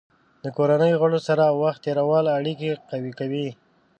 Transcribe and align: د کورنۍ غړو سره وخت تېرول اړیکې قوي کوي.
د 0.43 0.45
کورنۍ 0.57 0.91
غړو 1.01 1.19
سره 1.27 1.43
وخت 1.61 1.79
تېرول 1.85 2.25
اړیکې 2.37 2.71
قوي 2.89 3.11
کوي. 3.19 3.47